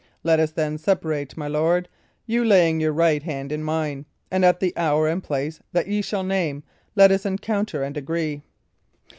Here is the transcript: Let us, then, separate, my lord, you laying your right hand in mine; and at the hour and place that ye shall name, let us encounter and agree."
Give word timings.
Let 0.23 0.39
us, 0.39 0.49
then, 0.49 0.79
separate, 0.79 1.37
my 1.37 1.47
lord, 1.47 1.87
you 2.25 2.43
laying 2.43 2.79
your 2.79 2.91
right 2.91 3.21
hand 3.21 3.51
in 3.51 3.61
mine; 3.63 4.07
and 4.31 4.43
at 4.43 4.59
the 4.59 4.75
hour 4.75 5.07
and 5.07 5.21
place 5.23 5.59
that 5.73 5.87
ye 5.87 6.01
shall 6.01 6.23
name, 6.23 6.63
let 6.95 7.11
us 7.11 7.23
encounter 7.23 7.83
and 7.83 7.95
agree." 7.95 8.41